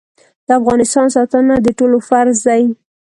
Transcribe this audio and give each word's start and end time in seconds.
د 0.47 0.47
افغانستان 0.59 1.07
ساتنه 1.15 1.55
د 1.59 1.67
ټولو 1.79 1.97
فرض 2.09 2.37
دی 2.47 2.63